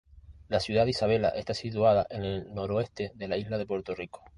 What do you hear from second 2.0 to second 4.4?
al noroeste de la isla de Puerto Rico.